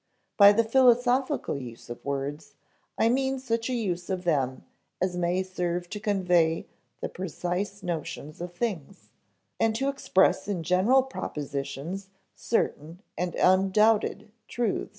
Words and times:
By 0.35 0.51
the 0.51 0.63
philosophical 0.63 1.55
use 1.55 1.87
of 1.87 2.03
words, 2.03 2.55
I 2.97 3.07
mean 3.07 3.37
such 3.37 3.69
a 3.69 3.75
use 3.75 4.09
of 4.09 4.23
them 4.23 4.65
as 4.99 5.15
may 5.15 5.43
serve 5.43 5.91
to 5.91 5.99
convey 5.99 6.65
the 7.01 7.07
precise 7.07 7.83
notions 7.83 8.41
of 8.41 8.51
things, 8.51 9.11
and 9.59 9.75
to 9.75 9.89
express 9.89 10.47
in 10.47 10.63
general 10.63 11.03
propositions 11.03 12.09
certain 12.33 13.03
and 13.15 13.35
undoubted 13.35 14.31
truths." 14.47 14.89